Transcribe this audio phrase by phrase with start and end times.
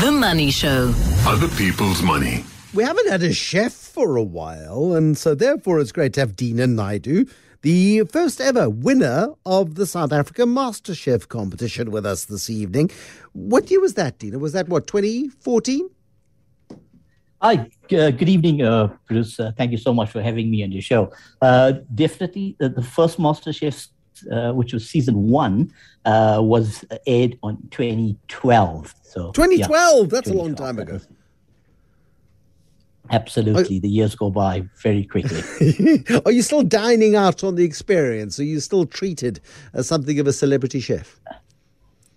[0.00, 0.90] The Money Show.
[1.26, 2.46] Other people's money.
[2.72, 6.34] We haven't had a chef for a while, and so therefore it's great to have
[6.34, 12.48] Deena Naidoo, the first ever winner of the South African MasterChef competition, with us this
[12.48, 12.90] evening.
[13.34, 14.38] What year was that, Deena?
[14.38, 15.90] Was that what, 2014?
[17.42, 17.66] Hi, uh,
[18.12, 19.38] good evening, uh, Bruce.
[19.38, 21.12] Uh, thank you so much for having me on your show.
[21.42, 23.88] Uh, definitely, uh, the first MasterChef,
[24.30, 25.72] uh, which was season one,
[26.04, 28.94] was aired on 2012.
[29.02, 30.34] So 2012, yeah, that's 2012.
[30.34, 31.00] a long time ago.
[33.10, 33.78] Absolutely.
[33.78, 35.42] the years go by very quickly.
[36.24, 38.40] Are you still dining out on the experience?
[38.40, 39.40] Are you still treated
[39.74, 41.20] as something of a celebrity chef?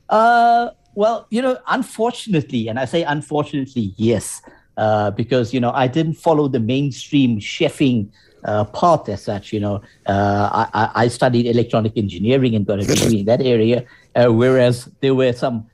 [0.09, 4.41] Uh, well, you know, unfortunately, and I say unfortunately, yes,
[4.77, 8.34] uh, because, you know, I didn't follow the mainstream chefing uh,
[8.65, 9.51] path as such.
[9.53, 13.85] You know, uh, I, I, studied electronic engineering and got a degree in that area,
[14.15, 15.65] uh, whereas there were some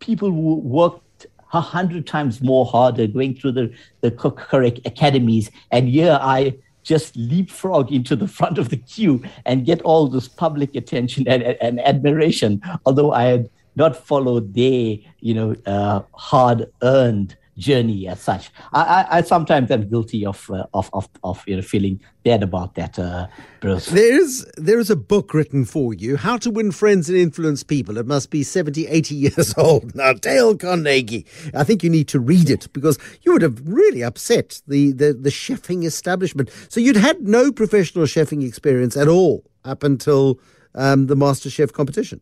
[0.00, 5.50] people who worked a hundred times more harder going through the, the correct academies.
[5.70, 10.28] And here I just leapfrog into the front of the queue and get all this
[10.28, 17.36] public attention and, and admiration, although I had not followed their, you know, uh, hard-earned
[17.56, 18.50] journey as such.
[18.72, 22.42] I, I, I sometimes am guilty of, uh, of, of, of, you know, feeling bad
[22.42, 23.26] about that, uh,
[23.60, 23.86] Bruce.
[23.86, 27.62] There is, there is a book written for you, How to Win Friends and Influence
[27.62, 27.98] People.
[27.98, 30.12] It must be 70, 80 years old now.
[30.12, 31.26] Dale Carnegie.
[31.54, 35.12] I think you need to read it because you would have really upset the, the,
[35.12, 36.50] the chefing establishment.
[36.68, 40.40] So you'd had no professional chefing experience at all up until
[40.74, 42.20] um, the Master Chef competition.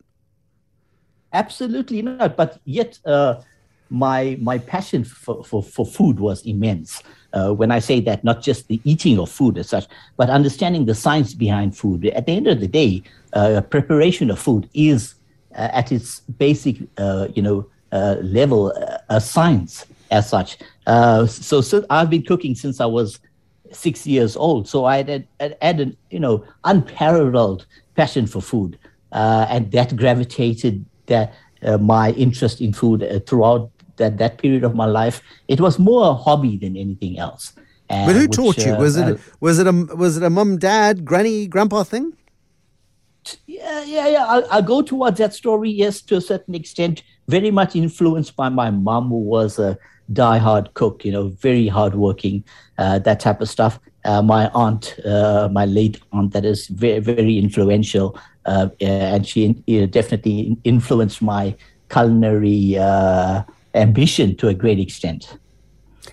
[1.32, 2.36] Absolutely not.
[2.36, 3.40] But yet, uh,
[3.92, 7.02] my my passion for, for, for food was immense.
[7.34, 10.86] Uh, when I say that, not just the eating of food as such, but understanding
[10.86, 12.04] the science behind food.
[12.06, 15.14] At the end of the day, uh, preparation of food is
[15.54, 18.72] uh, at its basic, uh, you know, uh, level
[19.10, 20.58] a science as such.
[20.86, 23.20] Uh, so, so I've been cooking since I was
[23.70, 24.68] six years old.
[24.68, 28.78] So I had, had, had an you know unparalleled passion for food,
[29.12, 31.34] and that gravitated that.
[31.78, 36.14] my interest in food throughout that that period of my life, it was more a
[36.14, 37.52] hobby than anything else.
[37.90, 38.74] Uh, but who which, taught you?
[38.76, 42.16] Was uh, it was it a was it a mum, dad, granny, grandpa thing?
[43.46, 44.26] Yeah, yeah, yeah.
[44.26, 45.70] I'll, I'll go towards that story.
[45.70, 49.78] Yes, to a certain extent, very much influenced by my mom, who was a
[50.12, 51.04] die-hard cook.
[51.04, 52.44] You know, very hardworking,
[52.78, 53.78] uh, that type of stuff.
[54.04, 59.62] Uh, my aunt, uh, my late aunt, that is very, very influential, uh, and she
[59.66, 61.54] you know, definitely influenced my
[61.88, 62.76] culinary
[63.74, 65.38] ambition to a great extent.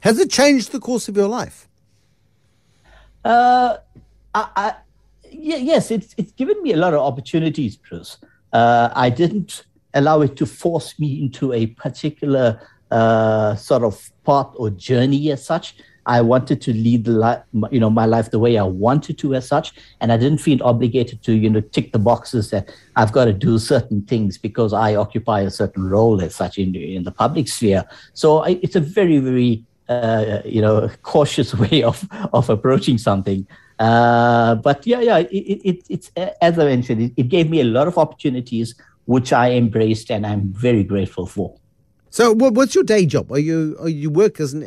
[0.01, 1.67] Has it changed the course of your life?
[3.25, 3.77] Uh,
[4.33, 4.75] I, I,
[5.31, 8.17] yeah, yes, it's, it's given me a lot of opportunities, Bruce.
[8.53, 12.61] Uh, I didn't allow it to force me into a particular
[12.91, 15.75] uh, sort of path or journey as such.
[16.09, 19.35] I wanted to lead the life, you know, my life the way I wanted to
[19.35, 23.11] as such, and I didn't feel obligated to, you know, tick the boxes that I've
[23.11, 27.03] got to do certain things because I occupy a certain role as such in in
[27.03, 27.83] the public sphere.
[28.13, 33.45] So I, it's a very, very, uh, you know, cautious way of of approaching something.
[33.77, 37.69] Uh, but yeah, yeah, it, it, it's as I mentioned, it, it gave me a
[37.77, 38.73] lot of opportunities
[39.05, 41.55] which I embraced, and I'm very grateful for.
[42.11, 43.31] So, what's your day job?
[43.31, 44.63] Are you are you work as an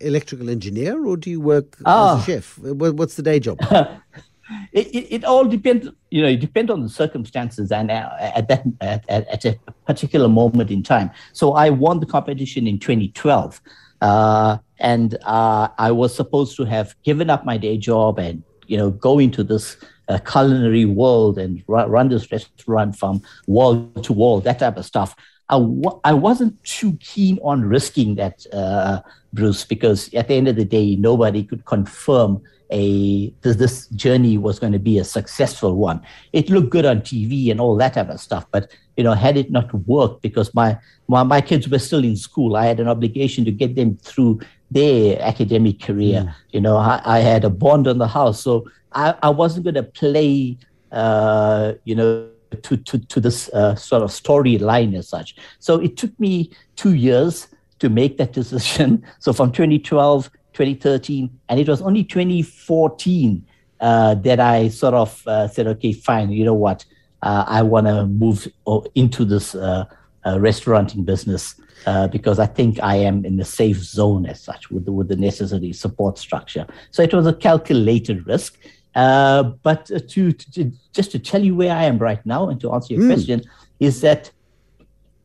[0.00, 2.22] electrical engineer, or do you work as a ah.
[2.26, 2.58] chef?
[2.58, 3.58] What's the day job?
[4.72, 5.88] it, it, it, all depends.
[6.10, 10.28] You know, it depends on the circumstances and uh, at that at, at, a particular
[10.28, 11.10] moment in time.
[11.34, 13.60] So, I won the competition in 2012,
[14.00, 18.78] uh, and uh, I was supposed to have given up my day job and you
[18.78, 19.76] know go into this
[20.08, 25.14] uh, culinary world and run this restaurant from wall to wall, that type of stuff.
[25.50, 29.00] I w- I wasn't too keen on risking that, uh,
[29.32, 34.36] Bruce, because at the end of the day, nobody could confirm a this, this journey
[34.36, 36.02] was going to be a successful one.
[36.34, 39.50] It looked good on TV and all that of stuff, but you know, had it
[39.50, 43.44] not worked, because my my, my kids were still in school, I had an obligation
[43.46, 44.40] to get them through
[44.70, 46.22] their academic career.
[46.22, 46.34] Mm.
[46.50, 49.76] You know, I, I, had a bond on the house, so I, I wasn't going
[49.76, 50.58] to play,
[50.92, 52.28] uh, you know
[52.62, 55.36] to, to, to this uh, sort of storyline as such.
[55.58, 57.48] So it took me two years
[57.78, 59.04] to make that decision.
[59.20, 63.44] So from 2012, 2013, and it was only 2014
[63.80, 66.84] uh, that I sort of uh, said, okay, fine, you know what?
[67.22, 68.48] Uh, I want to move
[68.94, 69.84] into this uh,
[70.24, 71.54] uh, restauranting business
[72.10, 75.16] because I think I am in the safe zone as such with the, with the
[75.16, 76.66] necessary support structure.
[76.90, 78.58] So it was a calculated risk.
[78.98, 82.72] Uh, but to, to, just to tell you where I am right now and to
[82.72, 83.12] answer your mm.
[83.14, 83.42] question
[83.78, 84.32] is that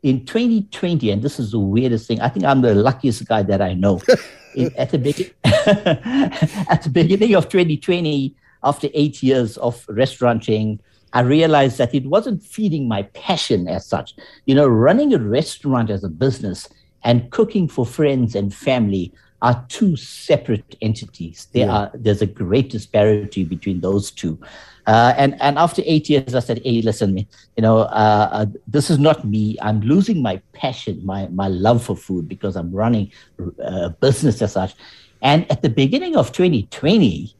[0.03, 2.21] in 2020, and this is the weirdest thing.
[2.21, 3.99] I think I'm the luckiest guy that I know.
[4.55, 10.79] in, at the be- at the beginning of 2020, after eight years of restauranting,
[11.13, 14.13] I realized that it wasn't feeding my passion as such.
[14.45, 16.69] You know, running a restaurant as a business
[17.03, 19.11] and cooking for friends and family
[19.43, 21.49] are two separate entities.
[21.53, 21.77] There yeah.
[21.77, 24.39] are there's a great disparity between those two.
[24.87, 28.89] Uh, and and after eight years, I said, "Hey, listen, you know, uh, uh, this
[28.89, 29.57] is not me.
[29.61, 33.11] I'm losing my passion, my my love for food because I'm running
[33.59, 34.73] a business as such."
[35.21, 37.35] And at the beginning of 2020,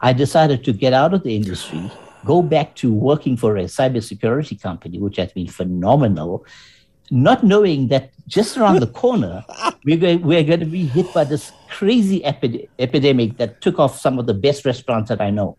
[0.00, 1.90] I decided to get out of the industry,
[2.24, 6.44] go back to working for a cybersecurity company, which has been phenomenal,
[7.10, 9.44] not knowing that just around the corner,
[9.84, 13.98] we're going, we're going to be hit by this crazy epi- epidemic that took off
[13.98, 15.56] some of the best restaurants that I know.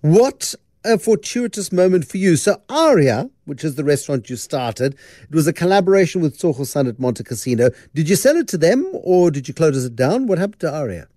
[0.00, 0.54] What
[0.84, 2.36] a fortuitous moment for you.
[2.36, 6.86] So, Aria, which is the restaurant you started, it was a collaboration with Tsogo Sun
[6.86, 7.74] at Montecasino.
[7.94, 10.26] Did you sell it to them or did you close it down?
[10.26, 11.08] What happened to Aria?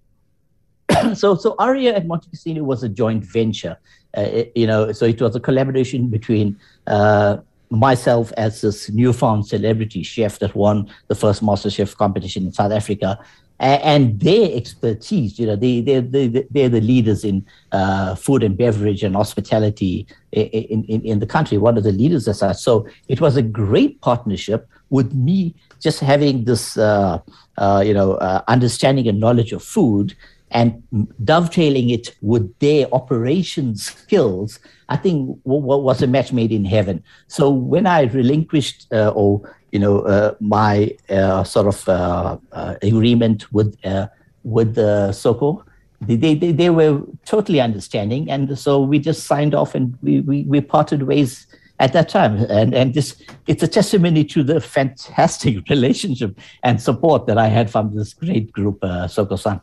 [1.16, 3.78] so, so Aria at Montecasino was a joint venture.
[4.18, 6.58] Uh, it, you know, so it was a collaboration between
[6.88, 7.38] uh,
[7.70, 12.72] myself as this newfound celebrity chef that won the first Master Chef competition in South
[12.72, 13.20] Africa,
[13.60, 15.40] and their expertise.
[15.40, 20.08] You know, they they they they're the leaders in uh, food and beverage and hospitality
[20.32, 21.58] in, in in the country.
[21.58, 22.58] One of the leaders as such.
[22.58, 27.20] So it was a great partnership with me just having this uh,
[27.58, 30.16] uh, you know uh, understanding and knowledge of food
[30.52, 30.82] and
[31.24, 37.04] dovetailing it with their operations skills, I think what was a match made in heaven.
[37.28, 39.42] So when I relinquished uh, or
[39.72, 44.08] you know uh, my uh, sort of uh, uh, agreement with uh,
[44.44, 45.64] with the Tsogo,
[46.02, 50.44] they, they they were totally understanding, and so we just signed off and we we,
[50.44, 51.48] we parted ways
[51.80, 52.38] at that time.
[52.50, 57.70] And and this it's a testimony to the fantastic relationship and support that I had
[57.70, 59.62] from this great group, Tsogo Sun.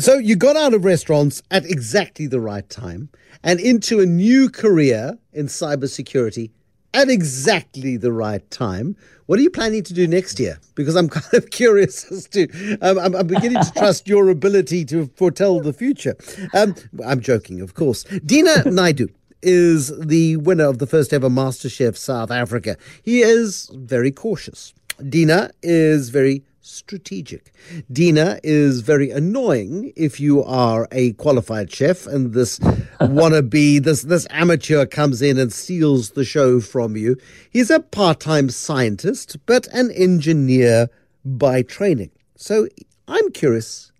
[0.00, 3.08] So you got out of restaurants at exactly the right time
[3.42, 6.52] and into a new career in cybersecurity
[6.94, 8.94] at exactly the right time.
[9.26, 10.60] What are you planning to do next year?
[10.76, 12.48] Because I'm kind of curious as to,
[12.80, 16.14] um, I'm, I'm, beginning to trust your ability to foretell the future.
[16.54, 18.04] Um, I'm joking, of course.
[18.24, 19.12] Deena Naidoo
[19.42, 22.76] is the winner of the first ever MasterChef South Africa.
[23.02, 24.74] He is very cautious.
[25.08, 27.52] Deena is very strategic.
[27.90, 32.58] Deena is very annoying if you are a qualified chef and this
[33.00, 37.16] wannabe, this this amateur comes in and steals the show from you.
[37.50, 40.88] He's a part-time scientist, but an engineer
[41.24, 42.10] by training.
[42.36, 42.68] So
[43.06, 43.90] I'm curious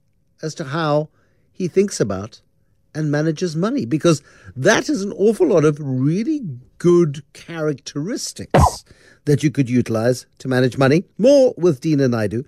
[0.43, 1.09] as to how
[1.50, 2.41] he thinks about
[2.94, 4.23] and manages money because
[4.56, 6.43] that is an awful lot of really
[6.79, 8.85] good characteristics
[9.25, 11.05] that you could utilize to manage money.
[11.19, 12.44] More with Deena Naidoo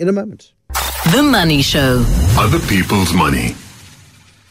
[0.00, 0.52] in a moment.
[1.12, 2.04] The Money Show.
[2.38, 3.54] Other people's money.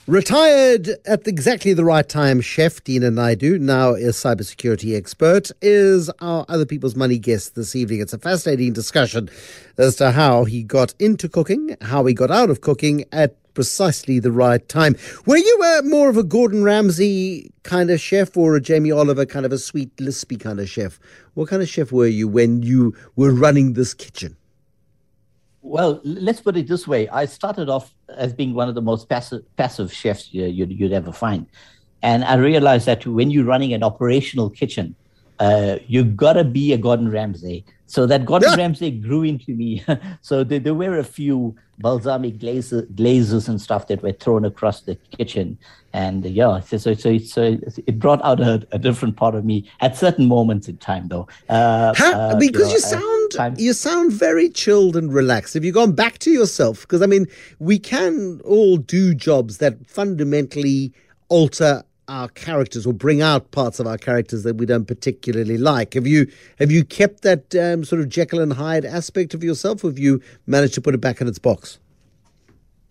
[0.06, 6.46] Retired at exactly the right time, Chef Deena Naidoo, now a cybersecurity expert, is our
[6.50, 8.02] Other People's Money guest this evening.
[8.02, 9.30] It's a fascinating discussion
[9.78, 14.20] as to how he got into cooking, how he got out of cooking at precisely
[14.20, 14.96] the right time.
[15.28, 19.28] Were you uh, more of a Gordon Ramsay kind of chef or a Jamie Oliver
[19.28, 21.00] kind of a sweet, lispy kind of chef?
[21.36, 24.38] What kind of chef were you when you were running this kitchen?
[25.62, 27.10] Well, let's put it this way.
[27.10, 31.12] I started off as being one of the most passive, passive chefs you'd, you'd ever
[31.12, 31.48] find.
[32.02, 34.96] And I realized that when you're running an operational kitchen,
[35.40, 37.66] uh, you've got to be a Gordon Ramsay.
[37.88, 39.84] So that Gordon Ramsay grew into me.
[40.22, 44.82] so there, there, were a few balsamic glazes, glazes and stuff that were thrown across
[44.82, 45.58] the kitchen.
[45.94, 49.44] And uh, yeah, so, so, so, so, it brought out a, a, different part of
[49.44, 51.28] me at certain moments in time, though.
[51.50, 53.56] Uh, uh because you, know, you sound time.
[53.58, 55.54] you sound very chilled and relaxed.
[55.54, 56.82] Have you gone back to yourself?
[56.82, 57.28] Because I mean,
[57.60, 60.94] we can all do jobs that fundamentally
[61.30, 65.94] alter our characters or bring out parts of our characters that we don't particularly like.
[65.94, 69.84] Have you have you kept that um, sort of Jekyll and Hyde aspect of yourself,
[69.84, 71.80] or have you managed to put it back in its box?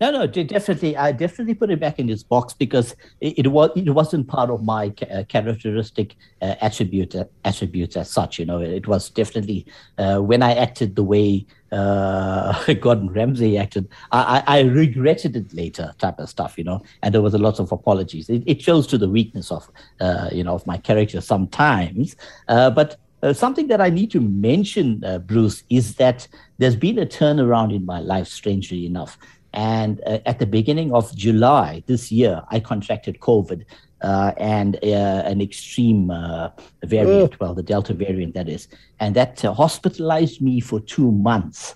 [0.01, 0.95] No, no, definitely.
[0.95, 4.49] I definitely put it back in its box because it, it was it wasn't part
[4.49, 8.39] of my uh, characteristic uh, attribute uh, attributes as such.
[8.39, 9.65] You know, it was definitely
[9.97, 13.89] uh, when I acted the way uh, Gordon Ramsay acted.
[14.13, 16.57] I, I, regretted it later, type of stuff.
[16.57, 18.29] You know, and there was a lot of apologies.
[18.29, 22.15] It, it shows to the weakness of uh, you know of my character sometimes,
[22.47, 22.95] but.
[23.33, 26.25] Something that I need to mention, Bruce, is that
[26.57, 29.17] there's been a turnaround in my life, strangely enough.
[29.53, 33.65] And uh, at the beginning of July this year, I contracted COVID.
[34.01, 36.49] uh, and uh, an extreme uh,
[36.83, 37.37] variant, oh.
[37.39, 38.67] well, the Delta variant, that is.
[38.99, 41.75] And that uh, hospitalized me for two months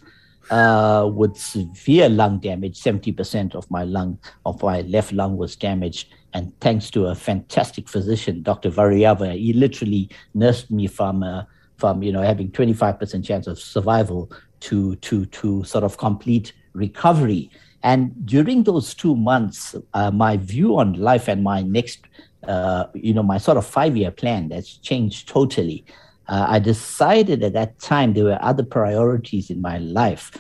[0.50, 2.80] uh, with severe lung damage.
[2.80, 6.14] 70% of my lung, of my left lung was damaged.
[6.34, 8.72] And thanks to a fantastic physician, Dr.
[8.72, 11.44] Variava, he literally nursed me from, uh,
[11.78, 17.52] from you know, having 25% chance of survival to, to, to sort of complete recovery.
[17.84, 22.06] And during those two months, uh, my view on life and my next,
[22.48, 25.86] uh, you know, my sort of five year plan has changed totally.
[26.30, 30.32] Uh, I decided at that time there were other priorities in my life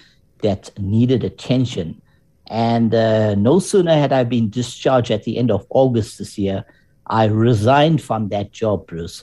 [0.41, 2.01] that needed attention.
[2.47, 6.63] And uh, no sooner had I been discharged at the end of August this year,
[7.07, 9.21] I resigned from that job, Bruce,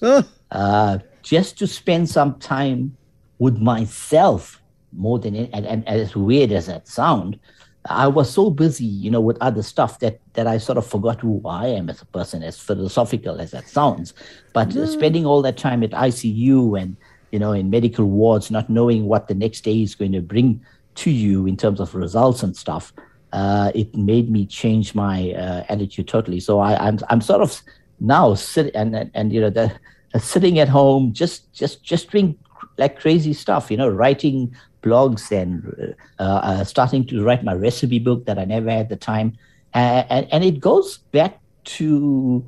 [0.51, 2.97] uh, just to spend some time
[3.39, 4.61] with myself
[4.93, 7.39] more than and, and as weird as that sound,
[7.87, 11.21] I was so busy, you know, with other stuff that that I sort of forgot
[11.21, 14.13] who I am as a person, as philosophical as that sounds.
[14.53, 16.97] But uh, spending all that time at ICU and
[17.31, 20.61] you know in medical wards, not knowing what the next day is going to bring
[20.97, 22.93] to you in terms of results and stuff,
[23.33, 26.41] uh, it made me change my uh, attitude totally.
[26.41, 27.63] So I, am I'm, I'm sort of
[27.99, 29.73] now sitting and, and, and you know the
[30.13, 32.37] uh, sitting at home, just just just doing
[32.77, 37.99] like crazy stuff, you know, writing blogs and uh, uh, starting to write my recipe
[37.99, 39.37] book that I never had the time.
[39.73, 42.45] And, and, it goes back to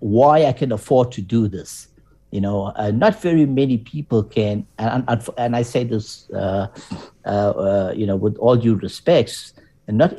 [0.00, 1.88] why I can afford to do this.
[2.32, 6.66] You know, uh, not very many people can, and, and, and I say this, uh,
[7.24, 9.54] uh, uh, you know, with all due respects,
[9.86, 10.12] and not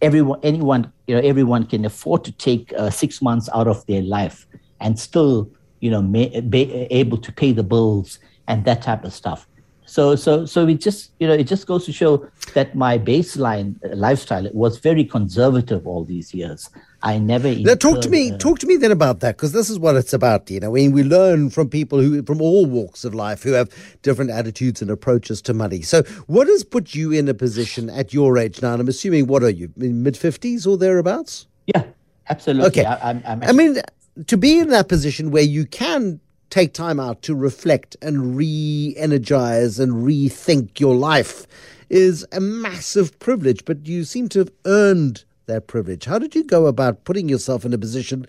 [0.00, 4.46] everyone, anyone, you know, everyone can afford to take six months out of their life
[4.80, 5.50] and still,
[5.80, 9.46] you know, may, be able to pay the bills and that type of stuff.
[9.90, 13.74] So, so, so it just, you know, it just goes to show that my baseline
[13.82, 16.70] lifestyle was very conservative all these years.
[17.02, 17.52] I never.
[17.52, 18.30] Now, talk to me.
[18.30, 20.48] Uh, talk to me then about that, because this is what it's about.
[20.48, 23.68] You know, when we learn from people who, from all walks of life, who have
[24.02, 25.82] different attitudes and approaches to money.
[25.82, 28.74] So, what has put you in a position at your age now?
[28.74, 31.48] And I'm assuming, what are you, mid fifties or thereabouts?
[31.66, 31.82] Yeah,
[32.28, 32.68] absolutely.
[32.68, 32.84] Okay.
[32.84, 33.82] I, I'm, I'm actually- I mean,
[34.28, 36.20] to be in that position where you can
[36.50, 41.46] take time out to reflect and re energize and rethink your life
[41.88, 46.04] is a massive privilege, but you seem to have earned that privilege.
[46.04, 48.26] How did you go about putting yourself in a position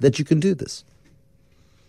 [0.00, 0.84] that you can do this?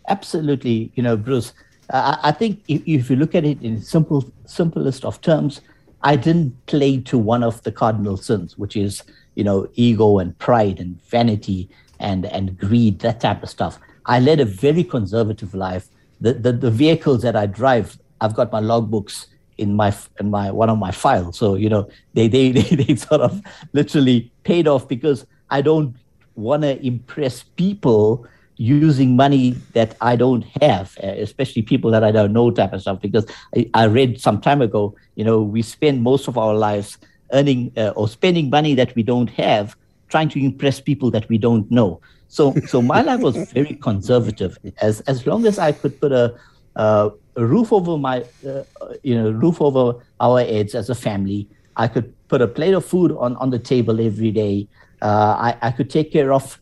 [0.10, 0.92] Absolutely.
[0.96, 1.54] You know, Bruce,
[1.92, 5.62] I, I think if, if, you look at it in simple, simplest of terms,
[6.02, 9.04] I didn't play to one of the cardinal sins, which is,
[9.36, 13.80] you know, ego and pride and vanity and, and greed, that type of stuff.
[14.05, 15.88] I led a very conservative life.
[16.22, 20.51] The, the, the vehicles that I drive, I've got my logbooks in my in my
[20.51, 21.38] one of my files.
[21.38, 23.41] So you know they they they, they sort of
[23.74, 25.95] literally paid off because I don't
[26.36, 28.25] want to impress people
[28.57, 32.81] using money that I don't have, uh, especially people that I don't know type of
[32.81, 33.01] stuff.
[33.01, 36.98] Because I, I read some time ago, you know, we spend most of our lives
[37.31, 39.75] earning uh, or spending money that we don't have,
[40.10, 42.00] trying to impress people that we don't know.
[42.34, 44.58] So, so my life was very conservative.
[44.82, 46.34] As as long as I could put a,
[46.75, 48.63] a roof over my, uh,
[49.04, 51.48] you know, roof over our heads as a family,
[51.78, 54.68] I could put a plate of food on on the table every day.
[55.00, 56.60] Uh, I I could take care of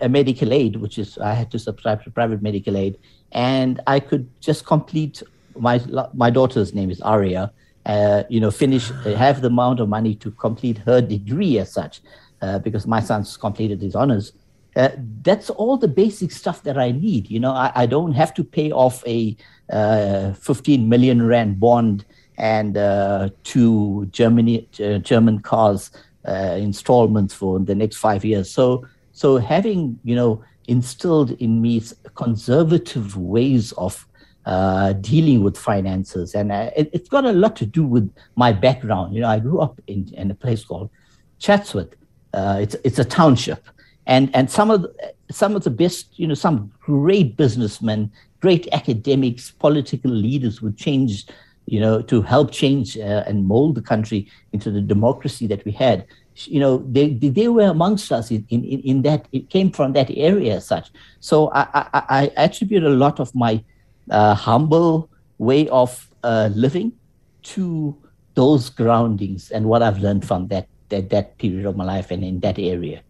[0.00, 2.98] a medical aid, which is I had to subscribe to private medical aid,
[3.30, 5.22] and I could just complete
[5.54, 5.80] my
[6.12, 7.52] my daughter's name is Aria.
[7.86, 8.90] Uh, you know, finish
[9.26, 12.00] have the amount of money to complete her degree as such,
[12.42, 14.32] uh, because my son's completed his honors
[14.76, 14.90] uh,
[15.22, 17.30] that's all the basic stuff that I need.
[17.30, 19.36] You know, I, I don't have to pay off a
[19.70, 22.04] uh, 15 million rand bond
[22.36, 25.90] and uh, two Germany uh, German cars
[26.26, 28.50] uh, installments for the next five years.
[28.50, 31.82] So, so having you know instilled in me
[32.14, 34.06] conservative ways of
[34.46, 39.14] uh, dealing with finances, and it, has got a lot to do with my background.
[39.14, 40.90] You know, I grew up in, in a place called
[41.38, 41.94] Chatsworth.
[42.34, 43.64] it's it's a township
[44.06, 48.68] and and some of the, some of the best, you know, some great businessmen, great
[48.72, 51.32] academics, political leaders who changed,
[51.66, 55.72] you know, to help change uh, and mold the country into the democracy that we
[55.72, 56.06] had.
[56.34, 60.10] You know, they they were amongst us in, in, in that it came from that
[60.10, 60.90] area as such.
[61.20, 63.62] So I, I, I attribute a lot of my
[64.10, 65.08] uh, humble
[65.38, 66.92] way of uh, living
[67.42, 67.96] to
[68.34, 72.24] those groundings and what I've learned from that, that that period of my life and
[72.24, 73.02] in that area.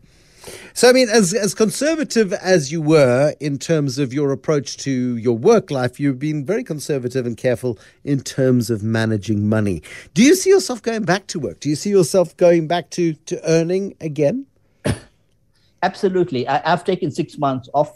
[0.73, 5.17] So, I mean, as, as conservative as you were in terms of your approach to
[5.17, 9.83] your work life, you've been very conservative and careful in terms of managing money.
[10.15, 11.61] Do you see yourself going back to work?
[11.61, 14.47] Do you see yourself going back to, to earning again?
[15.83, 16.47] absolutely.
[16.49, 17.93] I, have taken six months off,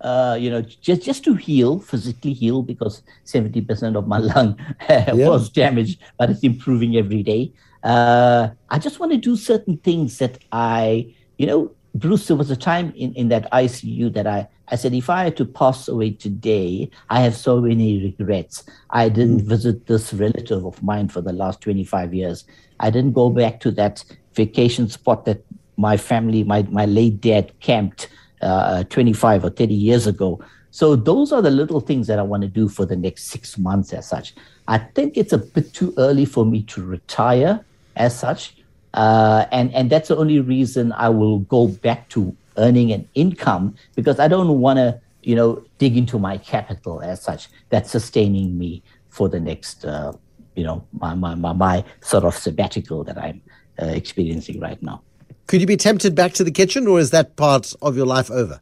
[0.00, 4.58] uh, you know, just just to heal, physically heal, because seventy percent of my lung
[4.88, 5.12] yeah.
[5.14, 7.52] was damaged, but it's improving every day.
[7.82, 12.50] Uh, I just want to do certain things that I, you know, Bruce, there was
[12.50, 15.88] a time in, in that ICU that I, I said, if I had to pass
[15.88, 18.64] away today, I have so many regrets.
[18.90, 19.46] I didn't mm.
[19.46, 22.44] visit this relative of mine for the last 25 years.
[22.80, 25.44] I didn't go back to that vacation spot that
[25.76, 28.08] my family, my, my late dad camped
[28.40, 30.42] uh, 25 or 30 years ago.
[30.70, 33.58] So those are the little things that I want to do for the next six
[33.58, 34.34] months as such.
[34.66, 37.62] I think it's a bit too early for me to retire
[37.96, 38.56] as such.
[38.94, 43.74] Uh, and, and that's the only reason I will go back to earning an income
[43.94, 48.58] because I don't want to, you know, dig into my capital as such that's sustaining
[48.58, 50.12] me for the next, uh,
[50.54, 53.40] you know, my, my, my, my, sort of sabbatical that I'm
[53.80, 55.02] uh, experiencing right now.
[55.46, 58.30] Could you be tempted back to the kitchen or is that part of your life
[58.30, 58.60] over?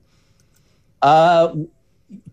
[1.02, 1.54] Uh,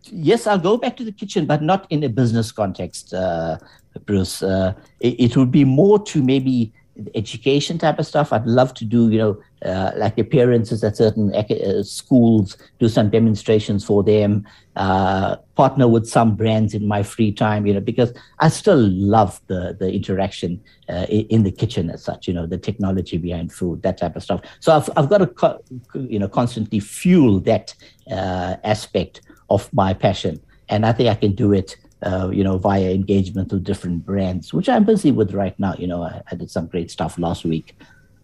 [0.04, 3.58] yes, I'll go back to the kitchen, but not in a business context, uh,
[4.06, 4.44] Bruce.
[4.44, 6.72] Uh, it, it, would be more to maybe
[7.16, 8.34] education type of stuff.
[8.34, 13.10] I'd love to do, you know, uh, like appearances at certain uh, schools, do some
[13.10, 18.14] demonstrations for them, uh, partner with some brands in my free time, you know, because
[18.40, 22.58] I still love the the interaction uh, in the kitchen as such, you know, the
[22.58, 24.42] technology behind food, that type of stuff.
[24.60, 25.60] So I've I've got to,
[25.96, 27.74] you know, constantly fuel that
[28.12, 30.40] uh, aspect of my passion,
[30.70, 34.54] and I think I can do it uh, you know, via engagement with different brands,
[34.54, 35.76] which I'm busy with right now.
[35.78, 37.76] You know, I, I did some great stuff last week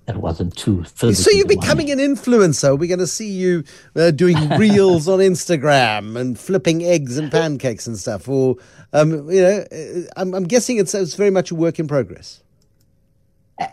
[0.05, 2.77] that wasn't too So you're becoming an influencer.
[2.77, 3.63] We're going to see you
[3.95, 8.27] uh, doing reels on Instagram and flipping eggs and pancakes and stuff.
[8.27, 8.57] Or,
[8.91, 12.43] um, you know, uh, I'm, I'm guessing it's, it's very much a work in progress.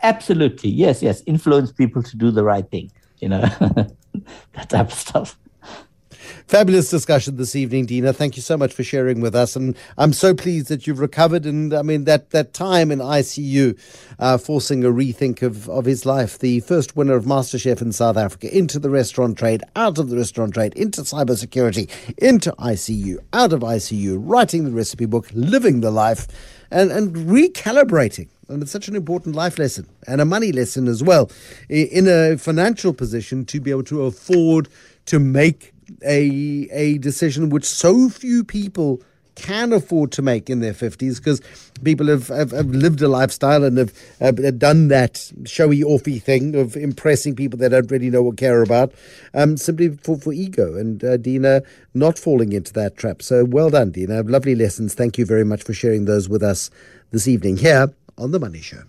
[0.03, 0.69] Absolutely.
[0.69, 1.21] Yes, yes.
[1.25, 3.41] Influence people to do the right thing, you know,
[4.53, 5.37] that type of stuff.
[6.47, 8.13] Fabulous discussion this evening, Deena.
[8.13, 9.55] Thank you so much for sharing with us.
[9.55, 11.45] And I'm so pleased that you've recovered.
[11.45, 13.79] And I mean, that, that time in ICU,
[14.19, 16.39] uh, forcing a rethink of, of his life.
[16.39, 20.17] The first winner of MasterChef in South Africa, into the restaurant trade, out of the
[20.17, 25.91] restaurant trade, into cybersecurity, into ICU, out of ICU, writing the recipe book, living the
[25.91, 26.27] life,
[26.71, 31.01] and, and recalibrating and it's such an important life lesson and a money lesson as
[31.01, 31.31] well
[31.69, 34.67] in a financial position to be able to afford
[35.05, 35.73] to make
[36.03, 39.01] a a decision which so few people
[39.35, 41.41] can afford to make in their 50s because
[41.83, 46.55] people have, have, have, lived a lifestyle and have, have, done that showy offy thing
[46.55, 48.93] of impressing people they don't really know or care about
[49.33, 50.75] um, simply for, for ego.
[50.75, 51.61] And uh, Deena
[51.93, 53.21] not falling into that trap.
[53.21, 54.21] So well done, Deena.
[54.23, 54.93] Lovely lessons.
[54.93, 56.69] Thank you very much for sharing those with us
[57.11, 58.83] this evening here on The Money Show.